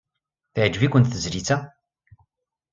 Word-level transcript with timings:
Teɛjeb-ikent 0.53 1.11
tezlit-a? 1.11 1.57